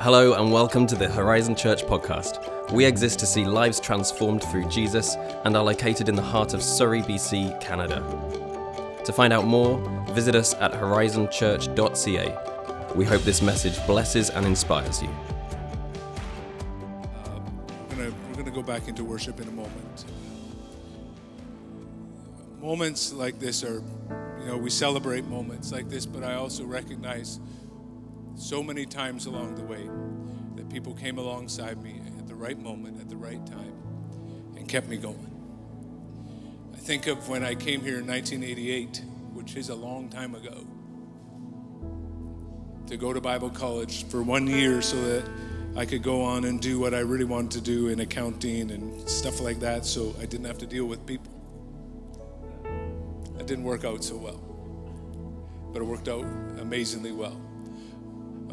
Hello, 0.00 0.34
and 0.34 0.52
welcome 0.52 0.86
to 0.86 0.94
the 0.94 1.08
Horizon 1.08 1.56
Church 1.56 1.82
podcast. 1.82 2.70
We 2.70 2.84
exist 2.84 3.18
to 3.18 3.26
see 3.26 3.44
lives 3.44 3.80
transformed 3.80 4.44
through 4.44 4.68
Jesus 4.68 5.16
and 5.44 5.56
are 5.56 5.64
located 5.64 6.08
in 6.08 6.14
the 6.14 6.22
heart 6.22 6.54
of 6.54 6.62
Surrey, 6.62 7.02
BC, 7.02 7.60
Canada. 7.60 8.00
To 9.04 9.12
find 9.12 9.32
out 9.32 9.44
more, 9.44 9.76
visit 10.12 10.36
us 10.36 10.54
at 10.54 10.72
horizonchurch.ca. 10.72 12.94
We 12.94 13.06
hope 13.06 13.22
this 13.22 13.42
message 13.42 13.84
blesses 13.88 14.30
and 14.30 14.46
inspires 14.46 15.02
you. 15.02 15.08
Uh, 15.08 15.14
we're 17.96 18.12
we're 18.12 18.36
gonna 18.36 18.52
go 18.52 18.62
back 18.62 18.86
into 18.86 19.02
worship 19.02 19.40
in 19.40 19.48
a 19.48 19.52
moment. 19.52 20.04
Moments 22.60 23.12
like 23.12 23.40
this 23.40 23.64
are, 23.64 23.82
you 24.38 24.46
know, 24.46 24.58
we 24.58 24.70
celebrate 24.70 25.24
moments 25.24 25.72
like 25.72 25.88
this, 25.88 26.06
but 26.06 26.22
I 26.22 26.34
also 26.34 26.64
recognize 26.64 27.40
so 28.38 28.62
many 28.62 28.86
times 28.86 29.26
along 29.26 29.56
the 29.56 29.64
way 29.64 29.90
that 30.54 30.70
people 30.70 30.94
came 30.94 31.18
alongside 31.18 31.82
me 31.82 32.00
at 32.18 32.28
the 32.28 32.34
right 32.34 32.58
moment, 32.58 33.00
at 33.00 33.08
the 33.08 33.16
right 33.16 33.44
time, 33.46 33.74
and 34.56 34.68
kept 34.68 34.88
me 34.88 34.96
going. 34.96 35.34
I 36.72 36.76
think 36.76 37.08
of 37.08 37.28
when 37.28 37.42
I 37.42 37.56
came 37.56 37.80
here 37.80 37.98
in 37.98 38.06
1988, 38.06 39.02
which 39.34 39.56
is 39.56 39.70
a 39.70 39.74
long 39.74 40.08
time 40.08 40.36
ago, 40.36 40.64
to 42.86 42.96
go 42.96 43.12
to 43.12 43.20
Bible 43.20 43.50
college 43.50 44.06
for 44.06 44.22
one 44.22 44.46
year 44.46 44.80
so 44.82 44.96
that 45.02 45.28
I 45.76 45.84
could 45.84 46.04
go 46.04 46.22
on 46.22 46.44
and 46.44 46.60
do 46.60 46.78
what 46.78 46.94
I 46.94 47.00
really 47.00 47.24
wanted 47.24 47.50
to 47.50 47.60
do 47.60 47.88
in 47.88 48.00
accounting 48.00 48.70
and 48.70 49.08
stuff 49.08 49.40
like 49.40 49.58
that 49.60 49.84
so 49.84 50.14
I 50.20 50.26
didn't 50.26 50.46
have 50.46 50.58
to 50.58 50.66
deal 50.66 50.86
with 50.86 51.04
people. 51.04 51.32
That 53.36 53.46
didn't 53.46 53.64
work 53.64 53.84
out 53.84 54.04
so 54.04 54.16
well, 54.16 54.40
but 55.72 55.82
it 55.82 55.84
worked 55.84 56.08
out 56.08 56.24
amazingly 56.60 57.12
well. 57.12 57.47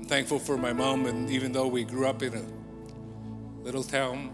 Thankful 0.08 0.38
for 0.38 0.56
my 0.56 0.72
mom, 0.72 1.08
and 1.08 1.32
even 1.32 1.52
though 1.52 1.66
we 1.66 1.84
grew 1.84 2.06
up 2.06 2.22
in 2.22 2.36
a 2.36 3.64
little 3.64 3.84
town, 3.84 4.32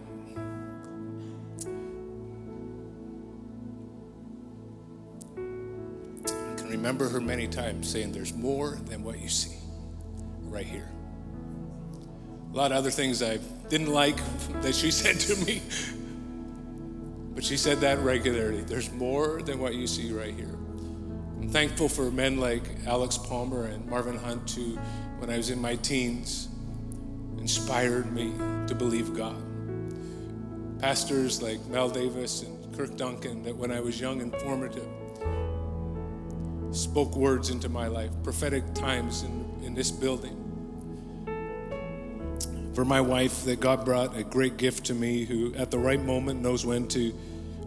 I 6.26 6.56
can 6.58 6.68
remember 6.70 7.08
her 7.08 7.22
many 7.22 7.48
times 7.48 7.90
saying, 7.90 8.12
There's 8.12 8.34
more 8.34 8.80
than 8.86 9.02
what 9.02 9.20
you 9.20 9.30
see 9.30 9.56
right 10.42 10.66
here. 10.66 10.90
A 12.52 12.58
lot 12.58 12.74
of 12.74 12.78
other 12.78 12.92
things 12.92 13.24
I 13.24 13.38
didn't 13.70 13.94
like 13.94 14.20
that 14.62 14.76
she 14.76 14.92
said 14.92 15.22
to 15.22 15.38
me, 15.46 15.62
but 17.34 17.46
she 17.46 17.56
said 17.56 17.80
that 17.80 17.98
regularly. 18.00 18.60
There's 18.62 18.92
more 18.92 19.42
than 19.42 19.58
what 19.60 19.76
you 19.76 19.88
see 19.88 20.12
right 20.12 20.36
here. 20.36 20.58
I'm 21.40 21.50
thankful 21.50 21.88
for 21.88 22.12
men 22.12 22.42
like 22.42 22.64
Alex 22.86 23.18
Palmer 23.18 23.68
and 23.68 23.86
Marvin 23.88 24.18
Hunt 24.18 24.52
who 24.52 24.78
when 25.22 25.30
I 25.30 25.38
was 25.38 25.52
in 25.52 25.62
my 25.62 25.76
teens 25.76 26.50
inspired 27.38 28.12
me 28.12 28.34
to 28.68 28.74
believe 28.74 29.16
God. 29.16 29.40
Pastors 30.80 31.44
like 31.44 31.64
Mel 31.68 31.90
Davis 31.90 32.42
and 32.42 32.76
Kirk 32.76 32.98
Duncan, 32.98 33.44
that 33.44 33.56
when 33.56 33.72
I 33.72 33.82
was 33.82 34.02
young 34.02 34.20
and 34.24 34.36
formative, 34.38 34.88
spoke 36.72 37.16
words 37.16 37.52
into 37.52 37.70
my 37.70 37.86
life, 37.86 38.10
prophetic 38.24 38.74
times 38.74 39.22
in, 39.22 39.62
in 39.64 39.76
this 39.76 39.92
building. 39.92 40.38
For 42.74 42.84
my 42.84 43.00
wife, 43.00 43.44
that 43.46 43.60
God 43.60 43.86
brought 43.86 44.18
a 44.18 44.24
great 44.24 44.58
gift 44.58 44.86
to 44.86 44.96
me, 44.96 45.26
who 45.26 45.54
at 45.54 45.70
the 45.70 45.78
right 45.78 46.02
moment 46.02 46.42
knows 46.42 46.66
when 46.66 46.88
to 46.88 47.14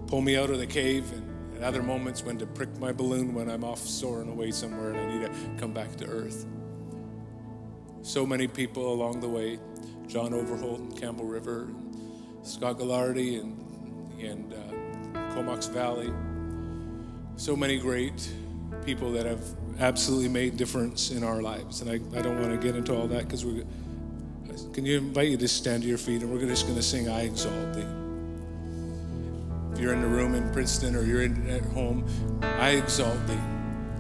pull 0.09 0.23
me 0.23 0.37
out 0.37 0.51
of 0.51 0.59
the 0.59 0.67
cave, 0.67 1.09
and 1.13 1.57
at 1.59 1.63
other 1.63 1.85
moments 1.85 2.25
when 2.25 2.37
to 2.39 2.47
prick 2.47 2.77
my 2.81 2.91
balloon 2.91 3.33
when 3.33 3.49
I'm 3.49 3.63
off 3.63 3.79
soaring 3.79 4.29
away 4.29 4.51
somewhere 4.51 4.91
and 4.91 4.99
I 4.99 5.19
need 5.19 5.27
to 5.27 5.61
come 5.61 5.73
back 5.73 5.95
to 5.97 6.07
earth 6.07 6.47
so 8.05 8.27
many 8.27 8.47
people 8.47 8.93
along 8.93 9.21
the 9.21 9.29
way 9.29 9.59
John 10.07 10.35
Overholt 10.35 10.79
and 10.79 11.01
Campbell 11.01 11.25
River, 11.25 11.63
and 11.63 12.47
Scott 12.47 12.79
Gallardi 12.79 13.41
and, 13.41 14.23
and 14.23 14.53
uh, 14.53 15.35
Comox 15.35 15.67
Valley. 15.67 16.13
So 17.37 17.57
many 17.57 17.79
great 17.79 18.31
people 18.85 19.11
that 19.13 19.25
have 19.25 19.43
absolutely 19.81 20.29
made 20.29 20.57
difference 20.57 21.11
in 21.11 21.25
our 21.25 21.41
lives. 21.41 21.81
And 21.81 21.91
I, 21.91 21.95
I 22.19 22.23
don't 22.23 22.41
want 22.41 22.53
to 22.53 22.59
get 22.59 22.77
into 22.77 22.95
all 22.95 23.09
that 23.09 23.25
because 23.25 23.45
we're. 23.45 23.65
Can 24.73 24.85
you 24.85 24.99
invite 24.99 25.29
you 25.29 25.37
to 25.37 25.49
stand 25.49 25.83
to 25.83 25.89
your 25.89 25.99
feet 25.99 26.23
and 26.23 26.31
we're 26.31 26.47
just 26.47 26.67
going 26.67 26.77
to 26.77 26.83
sing 26.83 27.09
I 27.09 27.23
Exalt 27.23 27.75
Thee. 27.75 27.87
If 29.73 29.81
you're 29.81 29.93
in 29.93 30.01
the 30.01 30.07
room 30.07 30.37
in 30.37 30.53
Princeton 30.53 30.95
or 30.95 31.03
you're 31.03 31.23
in, 31.23 31.49
at 31.51 31.63
home, 31.63 32.07
I 32.43 32.71
exalt 32.71 33.27
thee. 33.27 33.41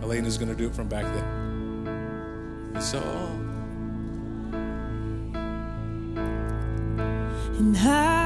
Elena's 0.02 0.38
going 0.38 0.50
to 0.50 0.54
do 0.54 0.68
it 0.68 0.74
from 0.74 0.88
back 0.88 1.04
there. 1.12 2.80
So. 2.80 3.43
And 7.64 8.23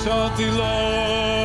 thee. 0.00 0.12
I 0.12 0.26
exalt 0.26 0.36
thee, 0.36 0.50
Lord. 0.50 1.39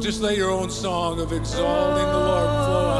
Just 0.00 0.20
let 0.20 0.36
your 0.36 0.50
own 0.50 0.70
song 0.70 1.20
of 1.20 1.32
exalting 1.32 2.06
the 2.06 2.18
Lord 2.18 2.48
flow 2.48 2.86
out. 2.86 2.97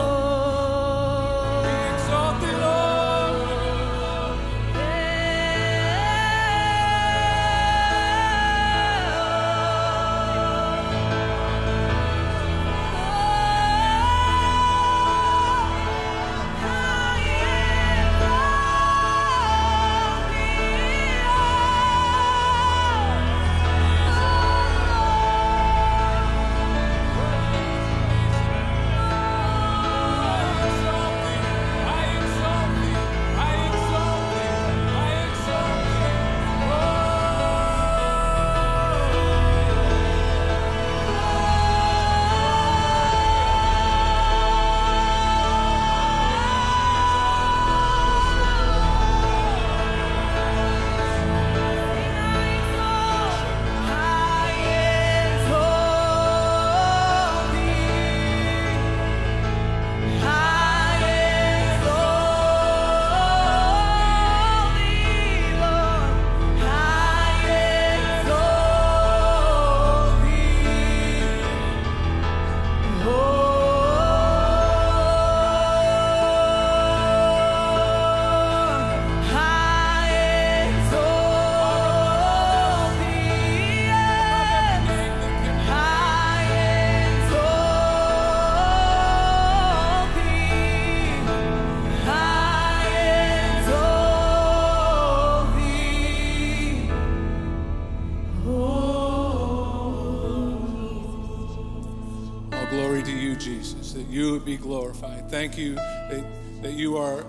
Glory 102.70 103.02
to 103.02 103.10
you, 103.10 103.34
Jesus, 103.36 103.92
that 103.92 104.06
you 104.08 104.32
would 104.32 104.44
be 104.44 104.56
glorified. 104.56 105.30
Thank 105.30 105.56
you 105.56 105.74
that, 105.74 106.24
that 106.62 106.72
you 106.74 106.96
are 106.96 107.24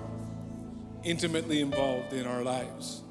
intimately 1.04 1.62
involved 1.62 2.14
in 2.14 2.28
our 2.28 2.44
lives. 2.44 3.02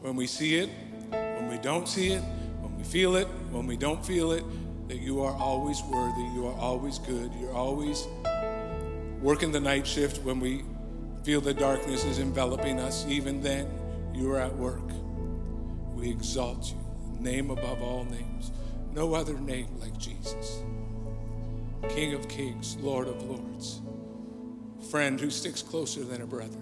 When 0.00 0.14
we 0.16 0.26
see 0.26 0.56
it, 0.56 0.70
when 1.10 1.48
we 1.48 1.58
don't 1.58 1.88
see 1.88 2.12
it, 2.12 2.20
when 2.60 2.76
we 2.76 2.84
feel 2.84 3.16
it, 3.16 3.26
when 3.50 3.66
we 3.66 3.76
don't 3.76 4.04
feel 4.04 4.32
it, 4.32 4.44
that 4.88 4.98
you 4.98 5.22
are 5.22 5.34
always 5.34 5.82
worthy, 5.82 6.22
you 6.34 6.46
are 6.46 6.58
always 6.58 6.98
good, 6.98 7.32
you're 7.40 7.54
always 7.54 8.06
working 9.20 9.52
the 9.52 9.60
night 9.60 9.86
shift 9.86 10.22
when 10.22 10.40
we 10.40 10.64
feel 11.24 11.40
the 11.40 11.54
darkness 11.54 12.04
is 12.04 12.18
enveloping 12.18 12.80
us. 12.80 13.06
Even 13.06 13.40
then, 13.40 13.68
you 14.14 14.30
are 14.32 14.38
at 14.38 14.54
work. 14.56 14.90
We 15.94 16.10
exalt 16.10 16.72
you, 16.72 17.20
name 17.20 17.50
above 17.50 17.82
all 17.82 18.04
names. 18.04 18.50
No 18.92 19.14
other 19.14 19.38
name 19.38 19.68
like 19.80 19.96
Jesus. 19.98 20.62
King 21.88 22.14
of 22.14 22.28
kings, 22.28 22.76
Lord 22.80 23.08
of 23.08 23.22
lords, 23.24 23.80
friend 24.90 25.20
who 25.20 25.30
sticks 25.30 25.62
closer 25.62 26.04
than 26.04 26.22
a 26.22 26.26
brother. 26.26 26.58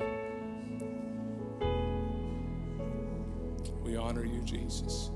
We 3.85 3.97
honor 3.97 4.25
you, 4.25 4.41
Jesus. 4.43 5.11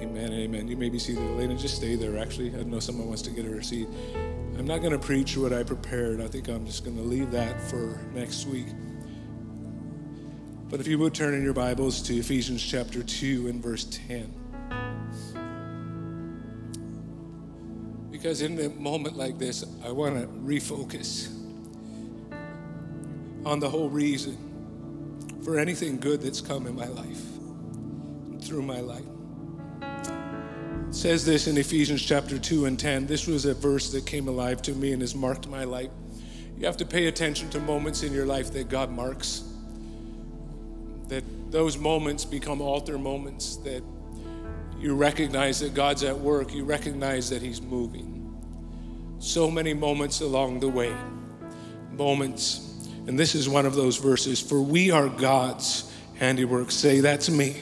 Amen, 0.00 0.32
amen. 0.32 0.68
You 0.68 0.76
may 0.76 0.90
be 0.90 0.98
seated, 0.98 1.22
Elena. 1.22 1.56
Just 1.56 1.76
stay 1.76 1.94
there. 1.94 2.18
Actually, 2.18 2.54
I 2.54 2.62
know 2.64 2.80
someone 2.80 3.06
wants 3.06 3.22
to 3.22 3.30
get 3.30 3.44
her 3.46 3.62
seat. 3.62 3.88
I'm 4.58 4.66
not 4.66 4.80
going 4.80 4.92
to 4.92 4.98
preach 4.98 5.36
what 5.36 5.52
I 5.52 5.62
prepared. 5.62 6.20
I 6.20 6.28
think 6.28 6.48
I'm 6.48 6.66
just 6.66 6.84
going 6.84 6.96
to 6.96 7.02
leave 7.02 7.30
that 7.30 7.60
for 7.60 8.00
next 8.14 8.46
week. 8.46 8.66
But 10.68 10.80
if 10.80 10.86
you 10.86 10.98
would 10.98 11.14
turn 11.14 11.34
in 11.34 11.42
your 11.42 11.54
Bibles 11.54 12.02
to 12.02 12.16
Ephesians 12.16 12.62
chapter 12.62 13.02
2 13.02 13.48
and 13.48 13.62
verse 13.62 13.84
10. 13.84 14.34
Because 18.26 18.42
in 18.42 18.58
a 18.58 18.68
moment 18.70 19.16
like 19.16 19.38
this, 19.38 19.64
I 19.84 19.92
want 19.92 20.20
to 20.20 20.26
refocus 20.26 21.28
on 23.44 23.60
the 23.60 23.70
whole 23.70 23.88
reason 23.88 24.36
for 25.44 25.60
anything 25.60 25.98
good 25.98 26.22
that's 26.22 26.40
come 26.40 26.66
in 26.66 26.74
my 26.74 26.88
life, 26.88 27.22
through 28.42 28.62
my 28.62 28.80
life. 28.80 29.04
It 30.88 30.92
says 30.92 31.24
this 31.24 31.46
in 31.46 31.56
Ephesians 31.56 32.02
chapter 32.02 32.36
2 32.36 32.64
and 32.64 32.76
10. 32.76 33.06
This 33.06 33.28
was 33.28 33.44
a 33.44 33.54
verse 33.54 33.92
that 33.92 34.06
came 34.06 34.26
alive 34.26 34.60
to 34.62 34.72
me 34.72 34.90
and 34.90 35.02
has 35.02 35.14
marked 35.14 35.46
my 35.46 35.62
life. 35.62 35.90
You 36.58 36.66
have 36.66 36.78
to 36.78 36.84
pay 36.84 37.06
attention 37.06 37.48
to 37.50 37.60
moments 37.60 38.02
in 38.02 38.12
your 38.12 38.26
life 38.26 38.52
that 38.54 38.68
God 38.68 38.90
marks, 38.90 39.44
that 41.06 41.22
those 41.52 41.78
moments 41.78 42.24
become 42.24 42.60
altar 42.60 42.98
moments, 42.98 43.54
that 43.58 43.84
you 44.80 44.96
recognize 44.96 45.60
that 45.60 45.74
God's 45.74 46.02
at 46.02 46.18
work, 46.18 46.52
you 46.52 46.64
recognize 46.64 47.30
that 47.30 47.40
He's 47.40 47.62
moving. 47.62 48.15
So 49.18 49.50
many 49.50 49.74
moments 49.74 50.20
along 50.20 50.60
the 50.60 50.68
way, 50.68 50.94
moments, 51.92 52.88
and 53.06 53.18
this 53.18 53.34
is 53.34 53.48
one 53.48 53.66
of 53.66 53.74
those 53.74 53.96
verses 53.96 54.40
for 54.40 54.60
we 54.60 54.90
are 54.90 55.08
God's 55.08 55.92
handiwork. 56.18 56.70
Say, 56.70 57.00
that's 57.00 57.28
me. 57.30 57.56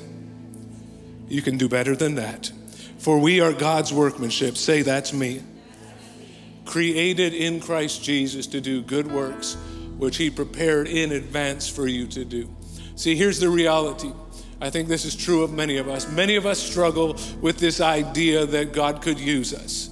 You 1.28 1.42
can 1.42 1.56
do 1.56 1.68
better 1.68 1.96
than 1.96 2.16
that. 2.16 2.50
For 2.98 3.18
we 3.18 3.40
are 3.40 3.52
God's 3.52 3.92
workmanship. 3.92 4.56
Say, 4.56 4.82
that's 4.82 5.12
me. 5.12 5.42
Created 6.64 7.34
in 7.34 7.60
Christ 7.60 8.02
Jesus 8.02 8.46
to 8.48 8.60
do 8.60 8.82
good 8.82 9.10
works, 9.10 9.54
which 9.98 10.16
He 10.16 10.30
prepared 10.30 10.88
in 10.88 11.12
advance 11.12 11.68
for 11.68 11.86
you 11.86 12.06
to 12.08 12.24
do. 12.24 12.48
See, 12.96 13.16
here's 13.16 13.40
the 13.40 13.48
reality. 13.48 14.12
I 14.60 14.70
think 14.70 14.88
this 14.88 15.04
is 15.04 15.14
true 15.14 15.42
of 15.42 15.52
many 15.52 15.76
of 15.76 15.88
us. 15.88 16.10
Many 16.10 16.36
of 16.36 16.46
us 16.46 16.58
struggle 16.58 17.18
with 17.40 17.58
this 17.58 17.80
idea 17.80 18.46
that 18.46 18.72
God 18.72 19.02
could 19.02 19.18
use 19.18 19.52
us. 19.52 19.90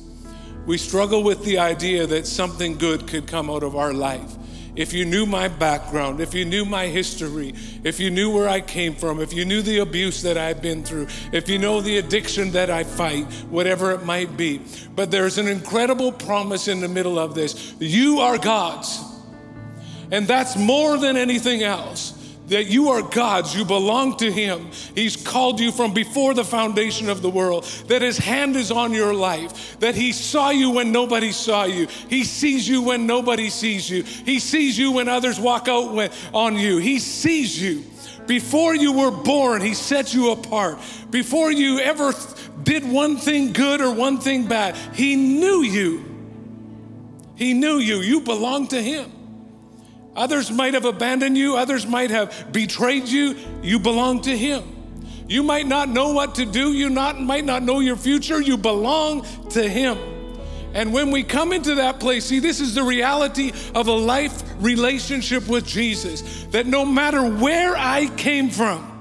We 0.67 0.79
struggle 0.79 1.23
with 1.23 1.45
the 1.45 1.59
idea 1.59 2.07
that 2.07 2.27
something 2.27 2.79
good 2.79 3.09
could 3.09 3.27
come 3.27 3.51
out 3.51 3.63
of 3.63 3.75
our 3.77 3.93
life. 3.93 4.37
If 4.75 4.95
you 4.95 5.05
knew 5.05 5.27
my 5.27 5.49
background, 5.49 6.21
if 6.21 6.33
you 6.33 6.47
knew 6.47 6.65
my 6.65 6.87
history, 6.87 7.55
if 7.85 8.01
you 8.01 8.11
knew 8.11 8.31
where 8.31 8.49
I 8.49 8.63
came 8.63 8.95
from, 8.95 9.21
if 9.21 9.35
you 9.35 9.45
knew 9.45 9.61
the 9.61 9.79
abuse 9.79 10.23
that 10.23 10.39
I've 10.39 10.63
been 10.63 10.83
through, 10.83 11.09
if 11.31 11.49
you 11.49 11.59
know 11.59 11.83
the 11.83 11.99
addiction 11.99 12.53
that 12.53 12.71
I 12.71 12.85
fight, 12.85 13.25
whatever 13.51 13.93
it 13.93 14.07
might 14.07 14.37
be. 14.37 14.63
But 14.95 15.11
there's 15.11 15.37
an 15.37 15.47
incredible 15.47 16.11
promise 16.11 16.69
in 16.69 16.81
the 16.81 16.89
middle 16.89 17.19
of 17.19 17.35
this. 17.35 17.75
You 17.81 18.21
are 18.21 18.39
God's. 18.39 18.99
And 20.11 20.27
that's 20.27 20.57
more 20.57 20.97
than 20.97 21.19
anything 21.19 21.63
else 21.63 22.22
that 22.49 22.67
you 22.67 22.91
are 22.91 23.03
God's, 23.03 23.55
you 23.55 23.65
belong 23.65 24.17
to 24.19 24.31
Him. 24.31 24.69
He's 24.95 25.17
called 25.17 25.61
you 25.61 25.73
from 25.73 25.95
before 25.95 26.35
the 26.35 26.45
foundation 26.45 27.09
of 27.09 27.23
the 27.23 27.31
world, 27.31 27.65
that 27.89 28.03
His 28.03 28.19
hand 28.19 28.57
is 28.57 28.71
on 28.71 28.93
your 28.93 29.15
life, 29.15 29.79
that 29.81 29.95
He 29.95 30.13
saw 30.13 30.51
you 30.51 30.71
when 30.71 30.93
nobody 30.93 31.33
saw 31.33 31.65
you, 31.65 31.87
He 32.09 32.25
sees 32.25 32.69
you 32.69 32.83
when 32.83 33.07
nobody 33.07 33.49
sees 33.49 33.89
you, 33.89 34.03
He 34.03 34.39
sees 34.39 34.79
you 34.79 34.93
when 34.93 35.09
others 35.09 35.39
walk 35.39 35.69
out 35.69 36.13
on 36.33 36.57
you, 36.57 36.79
He 36.79 36.99
sees 36.99 37.61
you. 37.61 37.85
Before 38.27 38.75
you 38.75 38.93
were 38.93 39.11
born, 39.11 39.63
He 39.63 39.75
set 39.75 40.15
you 40.15 40.33
apart. 40.33 40.79
Before 41.11 41.51
you 41.51 41.81
ever 41.81 42.13
did 42.63 42.89
one 42.89 43.17
thing 43.17 43.53
good 43.53 43.81
or 43.81 43.93
one 43.93 44.19
thing 44.19 44.47
bad, 44.47 44.77
He 44.95 45.17
knew 45.17 45.63
you. 45.63 46.05
He 47.35 47.55
knew 47.55 47.79
you. 47.79 47.97
You 47.97 48.21
belong 48.21 48.69
to 48.69 48.81
Him. 48.81 49.11
Others 50.15 50.51
might 50.51 50.75
have 50.75 50.85
abandoned 50.85 51.39
you, 51.39 51.57
others 51.57 51.87
might 51.87 52.11
have 52.11 52.53
betrayed 52.53 53.09
you. 53.09 53.37
You 53.63 53.79
belong 53.79 54.23
to 54.23 54.37
Him. 54.37 54.63
You 55.29 55.43
might 55.43 55.67
not 55.67 55.89
know 55.89 56.13
what 56.13 56.35
to 56.35 56.45
do, 56.45 56.73
you 56.73 56.91
not, 56.91 57.21
might 57.21 57.45
not 57.45 57.63
know 57.63 57.81
your 57.81 57.97
future. 57.97 58.41
You 58.41 58.59
belong 58.59 59.27
to 59.51 59.67
Him. 59.67 59.97
And 60.75 60.93
when 60.93 61.11
we 61.11 61.23
come 61.23 61.53
into 61.53 61.77
that 61.77 62.01
place, 62.01 62.27
see, 62.27 62.39
this 62.39 62.61
is 62.61 62.75
the 62.75 62.83
reality 62.83 63.53
of 63.75 63.89
a 63.89 63.93
life 63.93 64.43
relationship 64.59 65.47
with 65.49 65.67
Jesus 65.67 66.45
that 66.51 66.67
no 66.67 66.85
matter 66.85 67.23
where 67.23 67.77
I 67.77 68.07
came 68.17 68.51
from, 68.51 68.92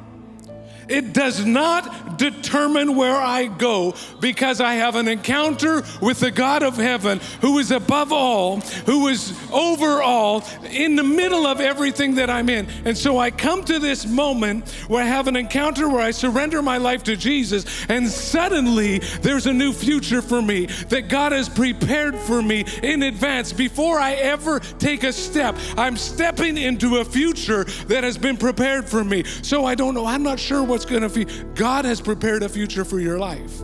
it 0.92 1.14
does 1.14 1.46
not 1.46 2.18
determine 2.18 2.96
where 2.96 3.16
I 3.16 3.48
go 3.48 3.96
because 4.20 4.62
I 4.62 4.76
have 4.76 4.96
an 4.96 5.08
encounter 5.08 5.84
with 6.02 6.20
the 6.20 6.30
God 6.30 6.62
of 6.62 6.78
heaven 6.78 7.20
who 7.42 7.58
is 7.58 7.72
above 7.72 8.12
all, 8.14 8.60
who 8.86 9.08
is 9.08 9.34
over 9.52 10.02
all, 10.04 10.46
in 10.70 10.96
the 10.96 11.04
middle 11.04 11.48
of 11.48 11.60
everything 11.60 12.16
that 12.16 12.30
I'm 12.30 12.48
in. 12.48 12.68
And 12.86 12.96
so 12.98 13.18
I 13.18 13.32
come 13.32 13.64
to 13.66 13.80
this 13.80 14.06
moment 14.06 14.70
where 14.88 15.04
I 15.04 15.08
have 15.08 15.28
an 15.28 15.36
encounter 15.36 15.90
where 15.90 16.02
I 16.02 16.12
surrender 16.12 16.62
my 16.62 16.78
life 16.78 17.04
to 17.06 17.16
Jesus, 17.16 17.66
and 17.90 18.08
suddenly 18.08 19.00
there's 19.22 19.48
a 19.48 19.54
new 19.54 19.74
future 19.74 20.22
for 20.22 20.42
me 20.42 20.68
that 20.90 21.10
God 21.10 21.32
has 21.32 21.50
prepared 21.50 22.16
for 22.16 22.42
me 22.42 22.66
in 22.84 23.04
advance. 23.04 23.52
Before 23.52 23.98
I 23.98 24.14
ever 24.14 24.60
take 24.60 25.04
a 25.04 25.14
step, 25.14 25.58
I'm 25.78 25.98
stepping 25.98 26.58
into 26.58 26.98
a 26.98 27.06
future 27.06 27.64
that 27.88 28.04
has 28.04 28.18
been 28.18 28.38
prepared 28.38 28.88
for 28.88 29.04
me. 29.04 29.24
So 29.42 29.66
I 29.66 29.74
don't 29.74 29.96
know, 29.96 30.06
I'm 30.06 30.24
not 30.24 30.40
sure 30.40 30.64
what's 30.64 30.81
going 30.86 31.02
to 31.02 31.10
be. 31.10 31.26
God 31.56 31.86
has 31.86 32.02
prepared 32.02 32.44
a 32.44 32.50
future 32.50 32.86
for 32.86 33.00
your 33.00 33.18
life. 33.18 33.62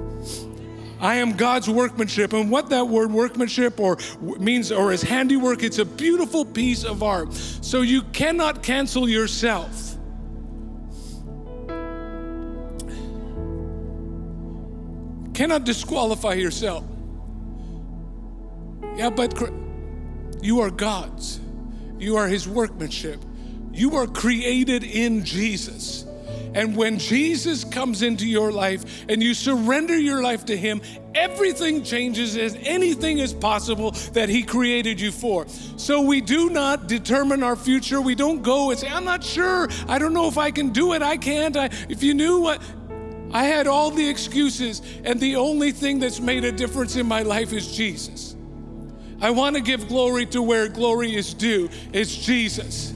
I 0.99 1.15
am 1.15 1.33
God's 1.33 1.69
workmanship. 1.69 2.33
And 2.33 2.49
what 2.49 2.69
that 2.69 2.87
word 2.87 3.11
workmanship 3.11 3.79
or 3.79 3.97
means 4.39 4.71
or 4.71 4.91
is 4.91 5.01
handiwork, 5.01 5.63
it's 5.63 5.79
a 5.79 5.85
beautiful 5.85 6.43
piece 6.43 6.83
of 6.83 7.03
art. 7.03 7.33
So 7.33 7.81
you 7.81 8.01
cannot 8.01 8.63
cancel 8.63 9.07
yourself. 9.07 9.95
Cannot 15.35 15.65
disqualify 15.65 16.33
yourself. 16.33 16.83
Yeah, 18.95 19.11
but 19.11 19.39
you 20.41 20.61
are 20.61 20.71
God's. 20.71 21.39
You 21.99 22.15
are 22.15 22.27
his 22.27 22.47
workmanship. 22.47 23.23
You 23.71 23.95
are 23.97 24.07
created 24.07 24.83
in 24.83 25.23
Jesus. 25.23 26.06
And 26.53 26.75
when 26.75 26.99
Jesus 26.99 27.63
comes 27.63 28.01
into 28.01 28.27
your 28.27 28.51
life 28.51 29.05
and 29.09 29.21
you 29.21 29.33
surrender 29.33 29.97
your 29.97 30.21
life 30.21 30.45
to 30.45 30.57
Him, 30.57 30.81
everything 31.13 31.83
changes 31.83 32.35
as 32.37 32.57
anything 32.61 33.19
is 33.19 33.33
possible 33.33 33.91
that 34.13 34.29
He 34.29 34.43
created 34.43 34.99
you 34.99 35.11
for. 35.11 35.47
So 35.77 36.01
we 36.01 36.21
do 36.21 36.49
not 36.49 36.87
determine 36.87 37.43
our 37.43 37.55
future. 37.55 38.01
We 38.01 38.15
don't 38.15 38.41
go 38.41 38.71
and 38.71 38.79
say, 38.79 38.87
I'm 38.87 39.05
not 39.05 39.23
sure. 39.23 39.67
I 39.87 39.99
don't 39.99 40.13
know 40.13 40.27
if 40.27 40.37
I 40.37 40.51
can 40.51 40.69
do 40.69 40.93
it. 40.93 41.01
I 41.01 41.17
can't. 41.17 41.55
I, 41.55 41.69
if 41.89 42.03
you 42.03 42.13
knew 42.13 42.41
what. 42.41 42.61
I 43.33 43.43
had 43.43 43.67
all 43.67 43.91
the 43.91 44.07
excuses, 44.07 44.81
and 45.03 45.19
the 45.19 45.35
only 45.35 45.73
thing 45.73 45.99
that's 45.99 46.21
made 46.21 46.45
a 46.45 46.51
difference 46.51 46.95
in 46.95 47.05
my 47.05 47.23
life 47.23 47.51
is 47.51 47.75
Jesus. 47.75 48.37
I 49.19 49.31
want 49.31 49.55
to 49.55 49.61
give 49.61 49.87
glory 49.87 50.25
to 50.27 50.41
where 50.41 50.69
glory 50.69 51.15
is 51.15 51.33
due. 51.33 51.69
It's 51.91 52.15
Jesus. 52.15 52.93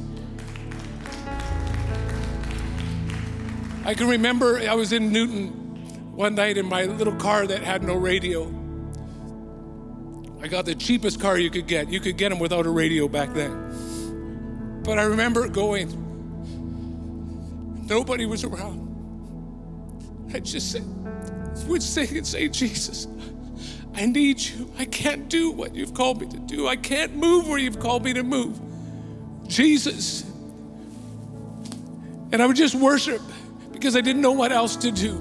I 3.84 3.94
can 3.96 4.08
remember 4.08 4.60
I 4.60 4.76
was 4.76 4.92
in 4.94 5.12
Newton 5.12 5.48
one 6.16 6.36
night 6.36 6.58
in 6.58 6.68
my 6.68 6.86
little 6.86 7.16
car 7.16 7.48
that 7.48 7.64
had 7.64 7.84
no 7.84 7.96
radio. 7.96 8.44
I 10.42 10.48
got 10.48 10.66
the 10.66 10.76
cheapest 10.76 11.20
car 11.20 11.38
you 11.38 11.50
could 11.50 11.68
get. 11.68 11.90
You 11.90 12.00
could 12.00 12.18
get 12.18 12.30
them 12.30 12.40
without 12.40 12.66
a 12.66 12.70
radio 12.70 13.08
back 13.08 13.34
then. 13.34 14.82
But 14.84 15.00
I 15.00 15.04
remember 15.04 15.48
going, 15.48 15.90
nobody 17.88 18.26
was 18.26 18.44
around. 18.44 18.90
I 20.34 20.40
just 20.40 20.72
said, 20.72 20.86
would 21.68 21.84
sing 21.84 22.18
and 22.18 22.26
say, 22.26 22.48
Jesus, 22.50 23.08
I 23.96 24.02
I 24.02 24.06
need 24.08 24.40
you. 24.42 24.72
I 24.80 24.86
can't 24.86 25.30
do 25.30 25.52
what 25.52 25.76
you've 25.76 25.94
called 25.94 26.22
me 26.22 26.28
to 26.28 26.40
do. 26.40 26.68
I 26.68 26.76
can't 26.76 27.16
move 27.16 27.48
where 27.48 27.60
you've 27.60 27.80
called 27.80 28.04
me 28.04 28.14
to 28.14 28.24
move. 28.24 28.60
Jesus. 29.48 30.24
And 32.32 32.42
I 32.42 32.48
would 32.48 32.56
just 32.56 32.74
worship 32.74 33.22
because 33.82 33.96
I 33.96 34.02
didn't 34.02 34.22
know 34.22 34.32
what 34.32 34.52
else 34.52 34.76
to 34.76 34.92
do. 34.92 35.16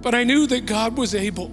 But 0.00 0.14
I 0.14 0.22
knew 0.22 0.46
that 0.46 0.64
God 0.64 0.96
was 0.96 1.12
able. 1.12 1.50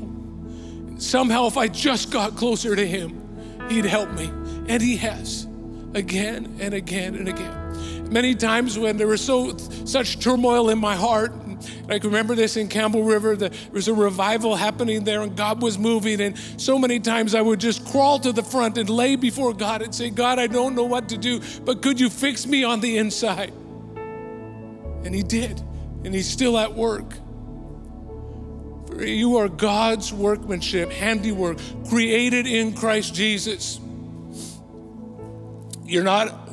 Somehow, 1.00 1.47
if 1.47 1.57
I 1.57 1.67
just 1.67 2.12
got 2.12 2.35
closer 2.35 2.75
to 2.75 2.88
Him, 2.88 3.67
He'd 3.69 3.85
help 3.85 4.12
me. 4.12 4.27
And 4.67 4.79
He 4.79 4.97
has 4.97 5.47
again 5.95 6.57
and 6.59 6.75
again 6.75 7.15
and 7.15 7.27
again. 7.27 8.12
Many 8.12 8.35
times 8.35 8.77
when 8.77 8.97
there 8.97 9.07
was 9.07 9.19
so 9.19 9.57
such 9.57 10.19
turmoil 10.19 10.69
in 10.69 10.77
my 10.77 10.95
heart, 10.95 11.33
I 11.89 11.97
can 11.97 12.12
remember 12.12 12.35
this 12.35 12.55
in 12.55 12.67
Campbell 12.67 13.03
River, 13.03 13.35
that 13.35 13.51
there 13.51 13.71
was 13.71 13.88
a 13.88 13.93
revival 13.93 14.55
happening 14.55 15.05
there 15.05 15.24
and 15.24 15.35
God 15.35 15.63
was 15.63 15.79
moving. 15.79 16.21
And 16.21 16.38
so 16.57 16.77
many 16.77 17.00
times 17.00 17.33
I 17.33 17.41
would 17.41 17.59
just 17.59 17.83
crawl 17.88 18.19
to 18.19 18.31
the 18.31 18.43
front 18.43 18.77
and 18.77 18.91
lay 18.91 19.15
before 19.15 19.55
God 19.55 19.81
and 19.81 19.95
say, 19.95 20.12
God, 20.12 20.38
I 20.38 20.45
don't 20.45 20.75
know 20.75 20.83
what 20.83 21.09
to 21.09 21.17
do, 21.17 21.41
but 21.63 21.81
could 21.81 22.00
you 22.00 22.12
fix 22.12 22.45
me 22.45 22.63
on 22.63 22.79
the 22.79 23.00
inside? 23.00 23.53
And 25.03 25.15
He 25.15 25.24
did. 25.24 25.63
And 26.05 26.13
He's 26.13 26.29
still 26.29 26.57
at 26.57 26.74
work. 26.75 27.12
For 28.88 29.03
you 29.03 29.38
are 29.38 29.50
God's 29.50 30.13
workmanship, 30.13 30.91
handiwork, 30.91 31.57
created 31.89 32.47
in 32.47 32.74
Christ 32.74 33.13
Jesus. 33.13 33.79
You're 35.83 36.03
not 36.03 36.45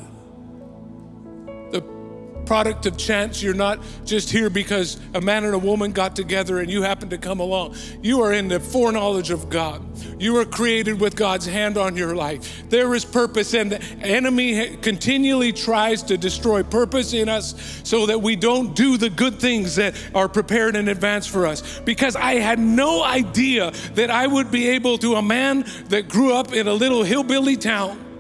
product 2.53 2.85
of 2.85 2.99
chance. 2.99 3.43
You're 3.43 3.55
not 3.55 3.79
just 4.05 4.31
here 4.31 4.51
because 4.51 5.01
a 5.15 5.23
man 5.23 5.47
and 5.47 5.55
a 5.55 5.59
woman 5.59 5.91
got 5.91 6.15
together 6.15 6.59
and 6.59 6.71
you 6.71 6.83
happen 6.83 7.09
to 7.09 7.17
come 7.17 7.41
along. 7.41 7.77
You 8.03 8.21
are 8.21 8.35
in 8.35 8.49
the 8.49 8.61
foreknowledge 8.61 9.31
of 9.31 9.49
God. 9.49 9.83
You 10.21 10.37
are 10.37 10.45
created 10.45 11.01
with 11.01 11.17
God's 11.17 11.47
hand 11.47 11.79
on 11.79 11.97
your 11.97 12.15
life. 12.15 12.69
There 12.69 12.95
is 12.95 13.07
purpose, 13.07 13.55
and 13.55 13.73
the 13.73 13.83
enemy 14.03 14.77
continually 14.77 15.55
tries 15.55 16.03
to 16.03 16.19
destroy 16.19 16.63
purpose 16.63 17.15
in 17.15 17.31
us 17.31 17.81
so 17.85 18.05
that 18.05 18.21
we 18.21 18.37
don't 18.37 18.77
do 18.77 18.99
the 18.99 19.09
good 19.09 19.41
things 19.41 19.77
that 19.77 19.95
are 20.15 20.29
prepared 20.29 20.77
in 20.77 20.89
advance 20.89 21.27
for 21.27 21.47
us. 21.47 21.81
Because 21.81 22.17
I 22.17 22.35
had 22.35 22.59
no 22.59 23.03
idea 23.03 23.71
that 23.95 24.11
I 24.11 24.27
would 24.27 24.51
be 24.51 24.69
able 24.69 24.99
to, 24.99 25.15
a 25.15 25.23
man 25.23 25.65
that 25.89 26.11
grew 26.11 26.35
up 26.35 26.53
in 26.53 26.69
a 26.69 26.75
little 26.75 27.03
hillbilly 27.03 27.57
town 27.57 28.12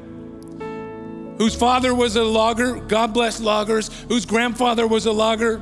whose 1.42 1.56
father 1.56 1.92
was 1.92 2.14
a 2.14 2.22
logger, 2.22 2.76
God 2.76 3.12
bless 3.12 3.40
loggers, 3.40 3.90
whose 4.06 4.24
grandfather 4.24 4.86
was 4.86 5.06
a 5.06 5.12
logger. 5.12 5.60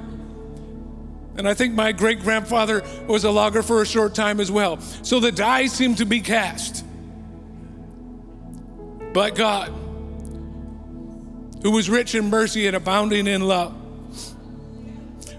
And 1.38 1.48
I 1.48 1.54
think 1.54 1.72
my 1.72 1.92
great 1.92 2.20
grandfather 2.20 2.82
was 3.06 3.24
a 3.24 3.30
logger 3.30 3.62
for 3.62 3.80
a 3.80 3.86
short 3.86 4.14
time 4.14 4.40
as 4.40 4.50
well. 4.50 4.78
So 5.02 5.20
the 5.20 5.32
die 5.32 5.68
seemed 5.68 5.96
to 5.96 6.04
be 6.04 6.20
cast. 6.20 6.84
But 9.14 9.36
God, 9.36 9.68
who 11.62 11.70
was 11.70 11.88
rich 11.88 12.14
in 12.14 12.28
mercy 12.28 12.66
and 12.66 12.76
abounding 12.76 13.26
in 13.26 13.40
love, 13.40 13.74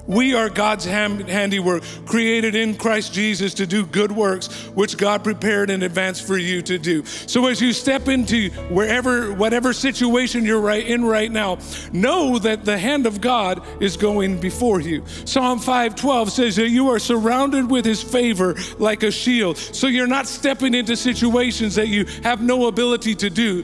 we 0.07 0.33
are 0.33 0.49
God's 0.49 0.85
handiwork, 0.85 1.83
created 2.05 2.55
in 2.55 2.75
Christ 2.75 3.13
Jesus 3.13 3.53
to 3.55 3.67
do 3.67 3.85
good 3.85 4.11
works, 4.11 4.47
which 4.69 4.97
God 4.97 5.23
prepared 5.23 5.69
in 5.69 5.83
advance 5.83 6.19
for 6.19 6.37
you 6.37 6.61
to 6.63 6.77
do. 6.77 7.05
So 7.05 7.47
as 7.47 7.61
you 7.61 7.73
step 7.73 8.07
into 8.07 8.49
wherever, 8.69 9.33
whatever 9.33 9.73
situation 9.73 10.45
you're 10.45 10.61
right 10.61 10.85
in 10.85 11.05
right 11.05 11.31
now, 11.31 11.59
know 11.93 12.39
that 12.39 12.65
the 12.65 12.77
hand 12.77 13.05
of 13.05 13.21
God 13.21 13.65
is 13.81 13.97
going 13.97 14.39
before 14.39 14.81
you. 14.81 15.03
Psalm 15.25 15.59
5:12 15.59 16.29
says 16.29 16.55
that 16.57 16.69
you 16.69 16.89
are 16.89 16.99
surrounded 16.99 17.69
with 17.69 17.85
His 17.85 18.03
favor 18.03 18.55
like 18.79 19.03
a 19.03 19.11
shield. 19.11 19.57
So 19.57 19.87
you're 19.87 20.07
not 20.07 20.27
stepping 20.27 20.73
into 20.73 20.95
situations 20.95 21.75
that 21.75 21.87
you 21.87 22.05
have 22.23 22.41
no 22.41 22.67
ability 22.67 23.15
to 23.15 23.29
do, 23.29 23.63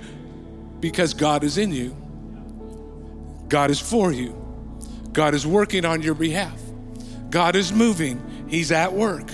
because 0.79 1.13
God 1.13 1.43
is 1.43 1.57
in 1.57 1.71
you. 1.71 1.95
God 3.49 3.71
is 3.71 3.79
for 3.79 4.11
you. 4.11 4.46
God 5.13 5.33
is 5.33 5.45
working 5.45 5.85
on 5.85 6.01
your 6.01 6.15
behalf. 6.15 6.59
God 7.29 7.55
is 7.55 7.73
moving. 7.73 8.45
He's 8.47 8.71
at 8.71 8.93
work. 8.93 9.29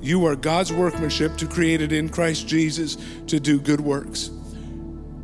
You 0.00 0.26
are 0.26 0.34
God's 0.34 0.72
workmanship 0.72 1.36
to 1.36 1.46
create 1.46 1.80
it 1.80 1.92
in 1.92 2.08
Christ 2.08 2.48
Jesus 2.48 2.96
to 3.28 3.38
do 3.38 3.60
good 3.60 3.80
works. 3.80 4.30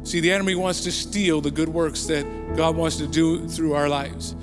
See, 0.05 0.21
the 0.21 0.31
enemy 0.33 0.55
wants 0.55 0.85
to 0.85 0.93
steal 0.93 1.41
the 1.41 1.51
good 1.51 1.69
works 1.69 2.07
that 2.07 2.25
God 2.57 2.77
wants 2.77 2.97
to 2.97 3.07
do 3.07 3.49
through 3.49 3.75
our 3.75 3.89
lives. 3.89 4.35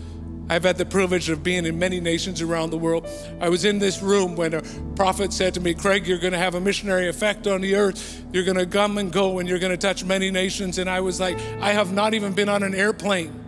I've 0.48 0.64
had 0.64 0.78
the 0.78 0.86
privilege 0.86 1.30
of 1.30 1.42
being 1.42 1.66
in 1.66 1.80
many 1.80 2.00
nations 2.00 2.42
around 2.42 2.70
the 2.70 2.78
world. 2.78 3.08
I 3.42 3.50
was 3.50 3.66
in 3.66 3.80
this 3.80 4.02
room 4.02 4.36
when 4.36 4.54
a 4.54 4.62
prophet 4.96 5.34
said 5.34 5.56
to 5.56 5.60
me, 5.60 5.74
Craig, 5.74 6.06
you're 6.06 6.20
going 6.20 6.34
to 6.34 6.40
have 6.40 6.54
a 6.54 6.62
missionary 6.62 7.08
effect 7.08 7.48
on 7.48 7.62
the 7.62 7.76
earth. 7.76 8.24
You're 8.32 8.44
going 8.44 8.58
to 8.58 8.68
come 8.68 9.00
and 9.00 9.12
go 9.12 9.40
and 9.40 9.50
you're 9.50 9.58
going 9.58 9.72
to 9.72 9.78
touch 9.78 10.04
many 10.04 10.30
nations. 10.30 10.78
And 10.78 10.88
I 10.88 11.00
was 11.00 11.20
like, 11.20 11.40
I 11.62 11.72
have 11.72 11.94
not 11.94 12.14
even 12.14 12.34
been 12.34 12.50
on 12.50 12.62
an 12.62 12.76
airplane. 12.76 13.45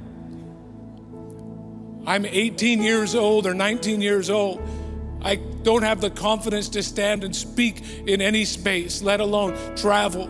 I'm 2.08 2.26
18 2.26 2.82
years 2.82 3.16
old 3.16 3.46
or 3.46 3.54
19 3.54 4.02
years 4.02 4.30
old. 4.30 4.62
I 5.22 5.36
don't 5.36 5.84
have 5.84 6.00
the 6.00 6.10
confidence 6.10 6.70
to 6.70 6.82
stand 6.82 7.26
and 7.26 7.36
speak 7.36 7.84
in 8.08 8.22
any 8.22 8.46
space, 8.46 9.02
let 9.02 9.20
alone 9.20 9.76
travel. 9.76 10.30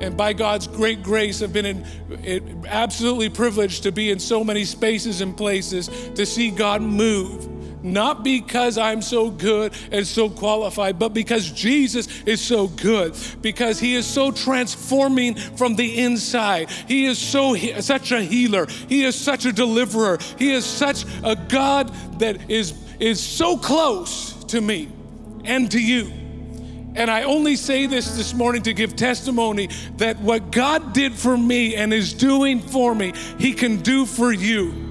And 0.00 0.16
by 0.16 0.32
God's 0.32 0.66
great 0.66 1.04
grace, 1.04 1.42
I've 1.42 1.52
been 1.52 1.84
in, 2.24 2.64
absolutely 2.66 3.28
privileged 3.28 3.84
to 3.84 3.92
be 3.92 4.10
in 4.10 4.18
so 4.18 4.42
many 4.42 4.64
spaces 4.64 5.20
and 5.20 5.36
places 5.36 5.88
to 6.16 6.26
see 6.26 6.50
God 6.50 6.82
move. 6.82 7.59
Not 7.82 8.22
because 8.22 8.76
I'm 8.76 9.00
so 9.02 9.30
good 9.30 9.72
and 9.90 10.06
so 10.06 10.28
qualified, 10.28 10.98
but 10.98 11.14
because 11.14 11.50
Jesus 11.50 12.08
is 12.24 12.40
so 12.40 12.66
good, 12.66 13.16
because 13.40 13.78
He 13.80 13.94
is 13.94 14.06
so 14.06 14.30
transforming 14.30 15.34
from 15.34 15.76
the 15.76 15.98
inside. 16.00 16.70
He 16.70 17.06
is 17.06 17.18
so 17.18 17.54
such 17.80 18.12
a 18.12 18.22
healer. 18.22 18.66
He 18.66 19.04
is 19.04 19.16
such 19.16 19.46
a 19.46 19.52
deliverer. 19.52 20.18
He 20.38 20.52
is 20.52 20.66
such 20.66 21.04
a 21.22 21.36
God 21.36 21.88
that 22.18 22.50
is 22.50 22.74
is 22.98 23.20
so 23.20 23.56
close 23.56 24.34
to 24.44 24.60
me 24.60 24.88
and 25.44 25.70
to 25.70 25.80
you. 25.80 26.12
And 26.96 27.10
I 27.10 27.22
only 27.22 27.56
say 27.56 27.86
this 27.86 28.16
this 28.16 28.34
morning 28.34 28.62
to 28.62 28.74
give 28.74 28.96
testimony 28.96 29.70
that 29.96 30.20
what 30.20 30.50
God 30.50 30.92
did 30.92 31.14
for 31.14 31.36
me 31.36 31.76
and 31.76 31.94
is 31.94 32.12
doing 32.12 32.60
for 32.60 32.94
me, 32.94 33.14
He 33.38 33.54
can 33.54 33.78
do 33.78 34.04
for 34.04 34.32
you 34.32 34.90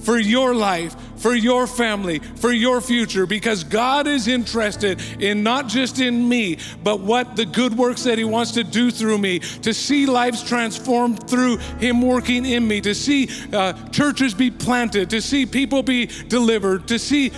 for 0.00 0.18
your 0.18 0.54
life, 0.54 0.96
for 1.20 1.34
your 1.34 1.66
family, 1.66 2.18
for 2.18 2.50
your 2.50 2.80
future, 2.80 3.26
because 3.26 3.62
God 3.62 4.06
is 4.06 4.26
interested 4.26 5.00
in 5.20 5.42
not 5.42 5.68
just 5.68 6.00
in 6.00 6.28
me, 6.28 6.58
but 6.82 7.00
what 7.00 7.36
the 7.36 7.44
good 7.44 7.76
works 7.76 8.04
that 8.04 8.16
He 8.16 8.24
wants 8.24 8.52
to 8.52 8.64
do 8.64 8.90
through 8.90 9.18
me, 9.18 9.38
to 9.38 9.74
see 9.74 10.06
lives 10.06 10.42
transformed 10.42 11.28
through 11.28 11.58
Him 11.78 12.00
working 12.00 12.46
in 12.46 12.66
me, 12.66 12.80
to 12.80 12.94
see 12.94 13.28
uh, 13.52 13.74
churches 13.90 14.32
be 14.32 14.50
planted, 14.50 15.10
to 15.10 15.20
see 15.20 15.44
people 15.44 15.82
be 15.82 16.06
delivered, 16.06 16.88
to 16.88 16.98
see 16.98 17.28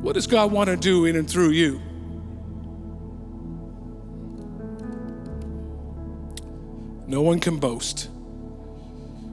what 0.00 0.14
does 0.14 0.28
God 0.28 0.52
want 0.52 0.70
to 0.70 0.76
do 0.76 1.06
in 1.06 1.16
and 1.16 1.28
through 1.28 1.50
you. 1.50 1.80
No 7.08 7.22
one 7.22 7.40
can 7.40 7.58
boast. 7.58 8.08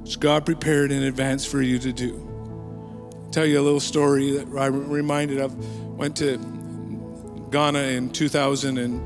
It's 0.03 0.15
God 0.15 0.45
prepared 0.45 0.91
in 0.91 1.03
advance 1.03 1.45
for 1.45 1.61
you 1.61 1.79
to 1.79 1.93
do. 1.93 2.32
Tell 3.33 3.47
you 3.47 3.59
a 3.59 3.61
little 3.61 3.79
story 3.79 4.29
that 4.33 4.47
I'm 4.55 4.91
reminded 4.91 5.39
of. 5.39 5.57
Went 5.97 6.15
to 6.17 6.37
Ghana 7.49 7.79
in 7.79 8.11
2000 8.11 8.77
and 8.77 9.01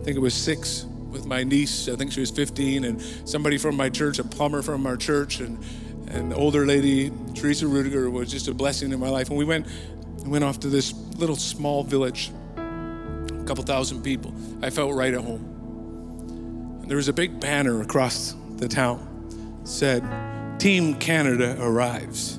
I 0.00 0.04
think 0.04 0.16
it 0.16 0.20
was 0.20 0.32
six 0.32 0.84
with 1.10 1.26
my 1.26 1.42
niece. 1.42 1.88
I 1.88 1.96
think 1.96 2.12
she 2.12 2.20
was 2.20 2.30
15, 2.30 2.84
and 2.84 3.02
somebody 3.28 3.58
from 3.58 3.76
my 3.76 3.88
church, 3.90 4.20
a 4.20 4.24
plumber 4.24 4.62
from 4.62 4.86
our 4.86 4.96
church, 4.96 5.40
and 5.40 5.58
an 6.08 6.32
older 6.32 6.66
lady, 6.66 7.10
Teresa 7.34 7.66
Rudiger, 7.66 8.08
was 8.10 8.30
just 8.30 8.46
a 8.46 8.54
blessing 8.54 8.92
in 8.92 9.00
my 9.00 9.08
life. 9.08 9.28
And 9.28 9.36
we 9.36 9.44
went, 9.44 9.66
went 10.24 10.44
off 10.44 10.60
to 10.60 10.68
this 10.68 10.92
little 11.16 11.34
small 11.34 11.82
village, 11.82 12.30
a 12.56 13.44
couple 13.44 13.64
thousand 13.64 14.02
people. 14.02 14.32
I 14.62 14.70
felt 14.70 14.94
right 14.94 15.12
at 15.12 15.20
home. 15.24 16.78
And 16.82 16.88
there 16.88 16.96
was 16.96 17.08
a 17.08 17.12
big 17.12 17.40
banner 17.40 17.82
across 17.82 18.36
the 18.56 18.68
town 18.68 19.60
said, 19.64 20.04
Team 20.60 20.94
Canada 20.94 21.56
arrives. 21.60 22.37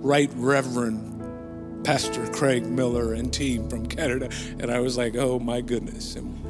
Right 0.00 0.30
Reverend 0.34 1.84
Pastor 1.84 2.26
Craig 2.28 2.66
Miller 2.66 3.14
and 3.14 3.32
team 3.32 3.68
from 3.68 3.86
Canada. 3.86 4.30
And 4.58 4.70
I 4.70 4.80
was 4.80 4.96
like, 4.96 5.16
oh 5.16 5.38
my 5.38 5.60
goodness. 5.60 6.16
And 6.16 6.42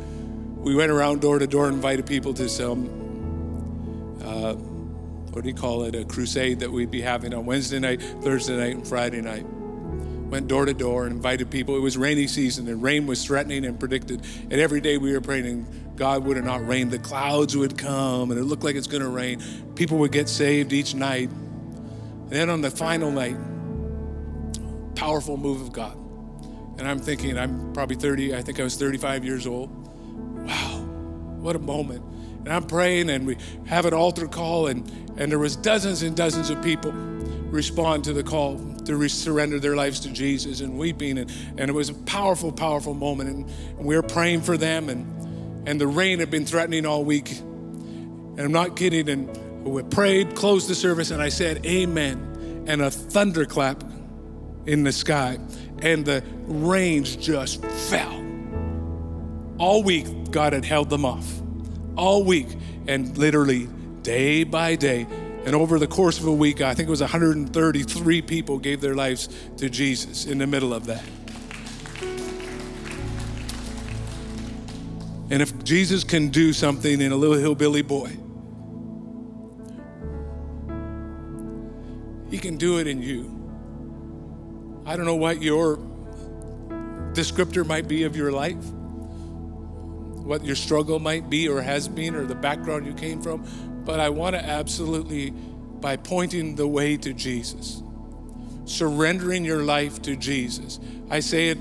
we 0.56 0.74
went 0.74 0.90
around 0.90 1.20
door 1.20 1.38
to 1.38 1.46
door, 1.46 1.68
invited 1.68 2.06
people 2.06 2.34
to 2.34 2.48
some, 2.48 2.86
uh, 4.24 4.54
what 4.54 5.42
do 5.42 5.48
you 5.48 5.54
call 5.54 5.84
it, 5.84 5.94
a 5.94 6.04
crusade 6.04 6.60
that 6.60 6.70
we'd 6.70 6.90
be 6.90 7.00
having 7.00 7.32
on 7.34 7.46
Wednesday 7.46 7.78
night, 7.78 8.02
Thursday 8.02 8.56
night, 8.56 8.76
and 8.76 8.86
Friday 8.86 9.20
night. 9.20 9.44
Went 9.44 10.46
door 10.46 10.64
to 10.64 10.74
door 10.74 11.06
and 11.06 11.16
invited 11.16 11.50
people. 11.50 11.76
It 11.76 11.80
was 11.80 11.96
rainy 11.96 12.28
season 12.28 12.68
and 12.68 12.82
rain 12.82 13.06
was 13.06 13.24
threatening 13.24 13.64
and 13.64 13.80
predicted. 13.80 14.24
And 14.42 14.54
every 14.54 14.80
day 14.80 14.96
we 14.96 15.12
were 15.12 15.20
praying, 15.20 15.66
God 15.96 16.24
would 16.24 16.42
not 16.44 16.66
rain. 16.66 16.88
The 16.88 17.00
clouds 17.00 17.56
would 17.56 17.76
come 17.76 18.30
and 18.30 18.38
it 18.38 18.44
looked 18.44 18.62
like 18.62 18.76
it's 18.76 18.86
going 18.86 19.02
to 19.02 19.08
rain. 19.08 19.42
People 19.74 19.98
would 19.98 20.12
get 20.12 20.28
saved 20.28 20.72
each 20.72 20.94
night. 20.94 21.30
And 22.30 22.38
then 22.38 22.48
on 22.48 22.60
the 22.60 22.70
final 22.70 23.10
night, 23.10 23.36
powerful 24.94 25.36
move 25.36 25.60
of 25.62 25.72
God. 25.72 25.96
And 26.78 26.86
I'm 26.86 27.00
thinking, 27.00 27.36
I'm 27.36 27.72
probably 27.72 27.96
30, 27.96 28.36
I 28.36 28.42
think 28.42 28.60
I 28.60 28.62
was 28.62 28.76
35 28.76 29.24
years 29.24 29.48
old. 29.48 29.68
Wow, 30.46 30.78
what 31.40 31.56
a 31.56 31.58
moment. 31.58 32.04
And 32.44 32.50
I'm 32.50 32.68
praying, 32.68 33.10
and 33.10 33.26
we 33.26 33.36
have 33.66 33.84
an 33.84 33.94
altar 33.94 34.28
call, 34.28 34.68
and, 34.68 34.88
and 35.16 35.32
there 35.32 35.40
was 35.40 35.56
dozens 35.56 36.02
and 36.02 36.16
dozens 36.16 36.50
of 36.50 36.62
people 36.62 36.92
respond 36.92 38.04
to 38.04 38.12
the 38.12 38.22
call 38.22 38.60
to 38.84 38.94
re- 38.94 39.08
surrender 39.08 39.58
their 39.58 39.74
lives 39.74 39.98
to 40.00 40.10
Jesus 40.10 40.60
and 40.60 40.78
weeping. 40.78 41.18
And, 41.18 41.32
and 41.58 41.68
it 41.68 41.72
was 41.72 41.88
a 41.88 41.94
powerful, 41.94 42.52
powerful 42.52 42.94
moment. 42.94 43.28
And, 43.28 43.50
and 43.76 43.84
we 43.84 43.96
were 43.96 44.04
praying 44.04 44.42
for 44.42 44.56
them, 44.56 44.88
and, 44.88 45.68
and 45.68 45.80
the 45.80 45.88
rain 45.88 46.20
had 46.20 46.30
been 46.30 46.46
threatening 46.46 46.86
all 46.86 47.04
week. 47.04 47.40
And 47.40 48.38
I'm 48.38 48.52
not 48.52 48.76
kidding. 48.76 49.08
And 49.08 49.49
we 49.64 49.82
prayed, 49.82 50.34
closed 50.34 50.68
the 50.68 50.74
service, 50.74 51.10
and 51.10 51.20
I 51.20 51.28
said, 51.28 51.64
Amen. 51.66 52.64
And 52.66 52.82
a 52.82 52.90
thunderclap 52.90 53.82
in 54.66 54.84
the 54.84 54.92
sky, 54.92 55.38
and 55.82 56.04
the 56.04 56.22
rains 56.46 57.16
just 57.16 57.64
fell. 57.64 58.24
All 59.58 59.82
week, 59.82 60.30
God 60.30 60.52
had 60.52 60.64
held 60.64 60.90
them 60.90 61.04
off. 61.04 61.26
All 61.96 62.24
week, 62.24 62.48
and 62.86 63.16
literally 63.18 63.68
day 64.02 64.44
by 64.44 64.76
day. 64.76 65.06
And 65.44 65.54
over 65.54 65.78
the 65.78 65.86
course 65.86 66.18
of 66.18 66.26
a 66.26 66.32
week, 66.32 66.60
I 66.60 66.74
think 66.74 66.88
it 66.88 66.90
was 66.90 67.00
133 67.00 68.22
people 68.22 68.58
gave 68.58 68.80
their 68.80 68.94
lives 68.94 69.28
to 69.56 69.70
Jesus 69.70 70.26
in 70.26 70.38
the 70.38 70.46
middle 70.46 70.74
of 70.74 70.86
that. 70.86 71.04
And 75.30 75.40
if 75.40 75.62
Jesus 75.62 76.02
can 76.02 76.28
do 76.28 76.52
something 76.52 77.00
in 77.00 77.12
a 77.12 77.16
little 77.16 77.36
hillbilly 77.36 77.82
boy, 77.82 78.16
can 82.40 82.56
do 82.56 82.78
it 82.78 82.86
in 82.86 83.00
you. 83.02 83.36
I 84.86 84.96
don't 84.96 85.06
know 85.06 85.16
what 85.16 85.40
your 85.40 85.76
descriptor 87.12 87.66
might 87.66 87.86
be 87.86 88.04
of 88.04 88.16
your 88.16 88.32
life, 88.32 88.64
what 90.24 90.44
your 90.44 90.56
struggle 90.56 90.98
might 90.98 91.30
be 91.30 91.48
or 91.48 91.60
has 91.60 91.88
been, 91.88 92.14
or 92.14 92.24
the 92.24 92.34
background 92.34 92.86
you 92.86 92.94
came 92.94 93.20
from, 93.20 93.44
but 93.84 94.00
I 94.00 94.08
want 94.08 94.36
to 94.36 94.44
absolutely, 94.44 95.30
by 95.30 95.96
pointing 95.96 96.56
the 96.56 96.66
way 96.66 96.96
to 96.96 97.12
Jesus, 97.12 97.82
surrendering 98.64 99.44
your 99.44 99.62
life 99.62 100.00
to 100.02 100.16
Jesus. 100.16 100.80
I 101.10 101.20
say 101.20 101.48
it 101.48 101.58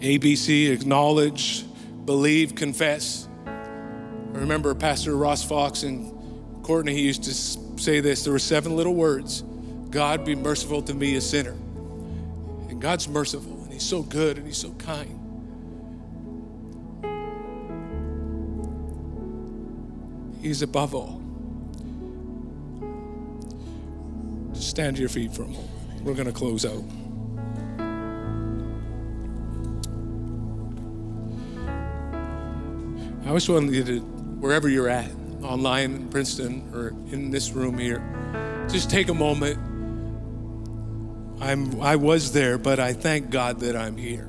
ABC, 0.00 0.70
acknowledge, 0.70 1.64
believe, 2.04 2.54
confess. 2.54 3.28
I 3.46 4.38
remember 4.38 4.74
Pastor 4.74 5.16
Ross 5.16 5.42
Fox 5.42 5.82
and 5.82 6.64
Courtney, 6.64 6.94
he 6.94 7.00
used 7.00 7.24
to 7.24 7.32
say 7.76 8.00
this 8.00 8.24
there 8.24 8.32
were 8.32 8.38
seven 8.38 8.76
little 8.76 8.94
words 8.94 9.42
God 9.90 10.24
be 10.24 10.34
merciful 10.34 10.82
to 10.82 10.94
me, 10.94 11.16
a 11.16 11.20
sinner. 11.20 11.52
And 12.68 12.80
God's 12.80 13.08
merciful, 13.08 13.62
and 13.62 13.72
He's 13.72 13.84
so 13.84 14.02
good, 14.02 14.36
and 14.36 14.46
He's 14.46 14.58
so 14.58 14.72
kind. 14.72 15.22
He's 20.42 20.62
above 20.62 20.94
all. 20.94 21.22
Just 24.52 24.68
stand 24.68 24.96
to 24.96 25.00
your 25.00 25.08
feet 25.08 25.32
for 25.32 25.42
a 25.42 25.48
moment. 25.48 25.70
We're 26.02 26.14
going 26.14 26.26
to 26.26 26.32
close 26.32 26.64
out. 26.64 26.84
I 33.24 33.28
always 33.28 33.48
want 33.48 33.72
you 33.72 33.82
to, 33.82 34.00
wherever 34.00 34.68
you're 34.68 34.88
at, 34.88 35.10
online 35.42 35.94
in 35.94 36.08
Princeton 36.08 36.70
or 36.74 36.88
in 37.12 37.30
this 37.30 37.52
room 37.52 37.78
here, 37.78 38.02
just 38.68 38.90
take 38.90 39.08
a 39.08 39.14
moment. 39.14 39.58
I'm, 41.40 41.80
I 41.80 41.96
was 41.96 42.32
there, 42.32 42.58
but 42.58 42.80
I 42.80 42.92
thank 42.92 43.30
God 43.30 43.60
that 43.60 43.76
I'm 43.76 43.96
here 43.96 44.28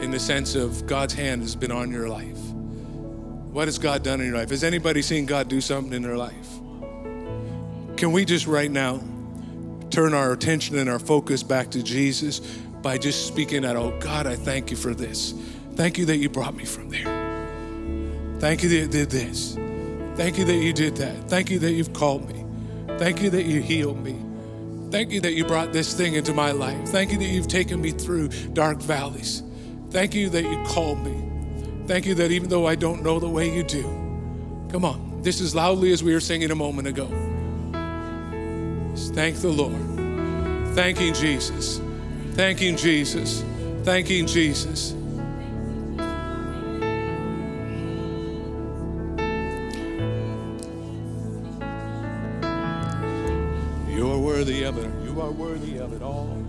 in 0.00 0.10
the 0.10 0.18
sense 0.18 0.54
of 0.54 0.86
God's 0.86 1.14
hand 1.14 1.42
has 1.42 1.54
been 1.54 1.72
on 1.72 1.90
your 1.90 2.08
life. 2.08 2.38
What 3.52 3.68
has 3.68 3.78
God 3.78 4.02
done 4.02 4.20
in 4.20 4.28
your 4.28 4.36
life? 4.36 4.50
Has 4.50 4.64
anybody 4.64 5.02
seen 5.02 5.26
God 5.26 5.48
do 5.48 5.60
something 5.60 5.92
in 5.92 6.02
their 6.02 6.16
life? 6.16 6.48
Can 7.96 8.12
we 8.12 8.24
just 8.24 8.46
right 8.46 8.70
now 8.70 9.00
turn 9.90 10.14
our 10.14 10.32
attention 10.32 10.78
and 10.78 10.88
our 10.88 10.98
focus 10.98 11.42
back 11.42 11.70
to 11.72 11.82
Jesus 11.82 12.40
by 12.80 12.96
just 12.96 13.26
speaking 13.26 13.64
out, 13.64 13.76
oh 13.76 13.98
God, 14.00 14.26
I 14.26 14.36
thank 14.36 14.70
you 14.70 14.76
for 14.76 14.94
this. 14.94 15.34
Thank 15.74 15.98
you 15.98 16.06
that 16.06 16.16
you 16.16 16.30
brought 16.30 16.54
me 16.54 16.64
from 16.64 16.88
there. 16.88 17.20
Thank 18.38 18.62
you 18.62 18.68
that 18.70 18.76
you 18.76 18.88
did 18.88 19.10
this. 19.10 19.59
Thank 20.20 20.36
you 20.36 20.44
that 20.44 20.56
you 20.56 20.74
did 20.74 20.96
that. 20.96 21.30
Thank 21.30 21.50
you 21.50 21.58
that 21.60 21.72
you've 21.72 21.94
called 21.94 22.28
me. 22.28 22.44
Thank 22.98 23.22
you 23.22 23.30
that 23.30 23.46
you 23.46 23.62
healed 23.62 24.04
me. 24.04 24.20
Thank 24.90 25.12
you 25.12 25.20
that 25.22 25.32
you 25.32 25.46
brought 25.46 25.72
this 25.72 25.94
thing 25.94 26.12
into 26.12 26.34
my 26.34 26.50
life. 26.50 26.88
Thank 26.88 27.10
you 27.10 27.16
that 27.16 27.24
you've 27.24 27.48
taken 27.48 27.80
me 27.80 27.90
through 27.90 28.28
dark 28.52 28.82
valleys. 28.82 29.42
Thank 29.88 30.14
you 30.14 30.28
that 30.28 30.42
you 30.42 30.62
called 30.66 31.02
me. 31.02 31.86
Thank 31.86 32.04
you 32.04 32.14
that 32.16 32.32
even 32.32 32.50
though 32.50 32.66
I 32.66 32.74
don't 32.74 33.02
know 33.02 33.18
the 33.18 33.30
way 33.30 33.50
you 33.50 33.62
do, 33.62 33.82
come 34.70 34.84
on, 34.84 35.22
this 35.22 35.40
as 35.40 35.54
loudly 35.54 35.90
as 35.90 36.04
we 36.04 36.12
were 36.12 36.20
singing 36.20 36.50
a 36.50 36.54
moment 36.54 36.86
ago. 36.86 37.08
Just 38.94 39.14
thank 39.14 39.36
the 39.36 39.48
Lord. 39.48 40.74
Thanking 40.74 41.14
Jesus. 41.14 41.80
Thanking 42.32 42.76
Jesus. 42.76 43.42
Thanking 43.84 44.26
Jesus. 44.26 44.94
Worthy 54.40 54.62
of 54.62 54.78
it. 54.78 54.90
You 55.04 55.20
are 55.20 55.30
worthy 55.30 55.76
of 55.76 55.92
it 55.92 56.00
all. 56.00 56.39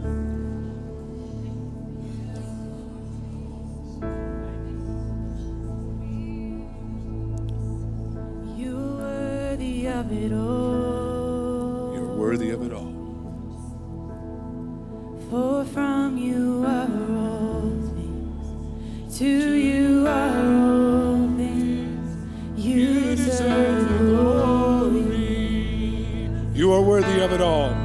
You 26.61 26.71
are 26.73 26.81
worthy 26.83 27.19
of 27.21 27.33
it 27.33 27.41
all. 27.41 27.75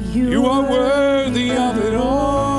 You, 0.00 0.30
You 0.30 0.46
are 0.46 0.62
worthy 0.62 1.50
of 1.50 1.76
it 1.76 1.94
all. 1.94 2.49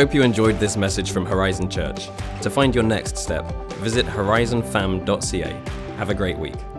Hope 0.00 0.14
you 0.14 0.22
enjoyed 0.22 0.58
this 0.58 0.78
message 0.78 1.12
from 1.12 1.26
Horizon 1.26 1.68
Church. 1.68 2.08
To 2.40 2.48
find 2.48 2.74
your 2.74 2.84
next 2.84 3.18
step, 3.18 3.44
visit 3.82 4.06
horizonfam.ca. 4.06 5.62
Have 5.98 6.08
a 6.08 6.14
great 6.14 6.38
week. 6.38 6.69